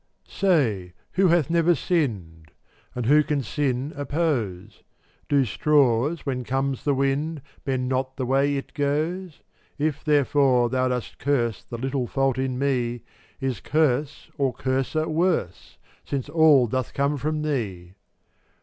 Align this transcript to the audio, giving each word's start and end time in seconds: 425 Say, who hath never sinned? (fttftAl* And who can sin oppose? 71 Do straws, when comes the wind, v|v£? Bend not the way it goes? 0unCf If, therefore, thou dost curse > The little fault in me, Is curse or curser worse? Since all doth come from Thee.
425 0.27 0.35
Say, 0.89 0.93
who 1.11 1.27
hath 1.27 1.51
never 1.51 1.75
sinned? 1.75 2.47
(fttftAl* 2.47 2.95
And 2.95 3.05
who 3.05 3.23
can 3.23 3.43
sin 3.43 3.93
oppose? 3.95 4.81
71 5.29 5.29
Do 5.29 5.45
straws, 5.45 6.25
when 6.25 6.43
comes 6.43 6.83
the 6.83 6.95
wind, 6.95 7.43
v|v£? 7.43 7.63
Bend 7.65 7.87
not 7.89 8.17
the 8.17 8.25
way 8.25 8.55
it 8.55 8.73
goes? 8.73 9.41
0unCf 9.79 9.87
If, 9.87 10.03
therefore, 10.03 10.69
thou 10.71 10.87
dost 10.87 11.19
curse 11.19 11.63
> 11.65 11.69
The 11.69 11.77
little 11.77 12.07
fault 12.07 12.39
in 12.39 12.57
me, 12.57 13.03
Is 13.39 13.59
curse 13.59 14.31
or 14.39 14.53
curser 14.55 15.07
worse? 15.07 15.77
Since 16.03 16.29
all 16.29 16.65
doth 16.65 16.95
come 16.95 17.17
from 17.17 17.43
Thee. 17.43 17.93